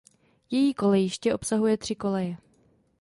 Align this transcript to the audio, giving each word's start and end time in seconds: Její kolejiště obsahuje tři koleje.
Její 0.49 0.73
kolejiště 0.73 1.33
obsahuje 1.35 1.77
tři 1.77 1.95
koleje. 1.95 2.37